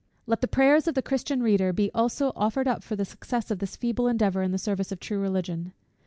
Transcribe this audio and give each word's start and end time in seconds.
_Let 0.25 0.41
the 0.41 0.47
prayers 0.47 0.87
of 0.87 0.95
the 0.95 1.03
Christian 1.03 1.43
reader 1.43 1.71
be 1.71 1.91
also 1.93 2.31
offered 2.35 2.67
up 2.67 2.81
for 2.83 2.95
the 2.95 3.05
success 3.05 3.51
of 3.51 3.59
this 3.59 3.75
feeble 3.75 4.07
endeavour 4.07 4.41
in 4.41 4.49
the 4.51 4.57
service 4.57 4.91
of 4.91 4.99
true 4.99 5.19
Religion. 5.19 5.73